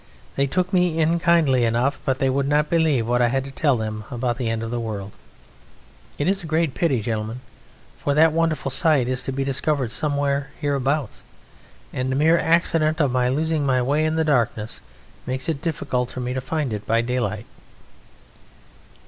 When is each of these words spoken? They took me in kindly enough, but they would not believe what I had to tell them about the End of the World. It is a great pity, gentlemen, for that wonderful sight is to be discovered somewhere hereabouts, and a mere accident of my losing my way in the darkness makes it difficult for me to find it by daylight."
They 0.35 0.47
took 0.47 0.73
me 0.73 0.97
in 0.97 1.19
kindly 1.19 1.63
enough, 1.63 1.99
but 2.05 2.17
they 2.17 2.27
would 2.27 2.47
not 2.47 2.71
believe 2.71 3.05
what 3.07 3.21
I 3.21 3.27
had 3.27 3.43
to 3.43 3.51
tell 3.51 3.77
them 3.77 4.03
about 4.09 4.37
the 4.39 4.49
End 4.49 4.63
of 4.63 4.71
the 4.71 4.79
World. 4.79 5.11
It 6.17 6.27
is 6.27 6.41
a 6.41 6.47
great 6.47 6.73
pity, 6.73 7.03
gentlemen, 7.03 7.41
for 7.99 8.15
that 8.15 8.33
wonderful 8.33 8.71
sight 8.71 9.07
is 9.07 9.21
to 9.21 9.31
be 9.31 9.43
discovered 9.43 9.91
somewhere 9.91 10.49
hereabouts, 10.59 11.21
and 11.93 12.11
a 12.11 12.15
mere 12.15 12.39
accident 12.39 12.99
of 12.99 13.11
my 13.11 13.29
losing 13.29 13.63
my 13.63 13.79
way 13.79 14.03
in 14.03 14.15
the 14.15 14.23
darkness 14.25 14.81
makes 15.27 15.47
it 15.47 15.61
difficult 15.61 16.09
for 16.09 16.19
me 16.19 16.33
to 16.33 16.41
find 16.41 16.73
it 16.73 16.87
by 16.87 17.01
daylight." 17.01 17.45